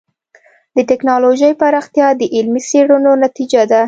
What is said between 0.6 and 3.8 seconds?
د ټکنالوجۍ پراختیا د علمي څېړنو نتیجه ده.